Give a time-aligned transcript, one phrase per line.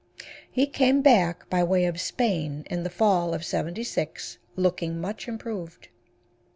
[0.51, 5.89] He came back by way of Spain, in the fall of '76, looking much improved.